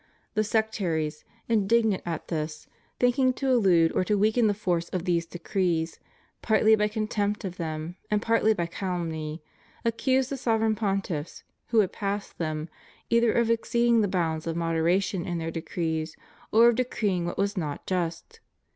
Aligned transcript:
The 0.33 0.43
sectaries, 0.43 1.25
indignant 1.47 2.01
at 2.07 2.29
this, 2.29 2.65
thinking 2.99 3.33
to 3.33 3.51
elude 3.51 3.91
or 3.91 4.03
to 4.05 4.17
weaken 4.17 4.47
the 4.47 4.55
force 4.55 4.89
of 4.89 5.05
these 5.05 5.27
decrees, 5.27 5.99
partly 6.41 6.75
by 6.75 6.87
contempt 6.87 7.45
of 7.45 7.57
them, 7.57 7.97
and 8.09 8.19
partly 8.19 8.55
by 8.55 8.65
calumny, 8.65 9.43
accused 9.85 10.31
the 10.31 10.37
Sovereign 10.37 10.73
Pontiffs 10.73 11.43
who 11.67 11.81
had 11.81 11.93
passed 11.93 12.39
them 12.39 12.67
either 13.11 13.31
of 13.31 13.51
exceeding 13.51 14.01
the 14.01 14.07
bounds 14.07 14.47
of 14.47 14.55
moderation 14.55 15.23
in 15.27 15.37
their 15.37 15.51
decrees 15.51 16.17
or 16.51 16.69
of 16.69 16.75
decreeing 16.77 17.27
what 17.27 17.37
was 17.37 17.55
not 17.55 17.85
just. 17.85 18.39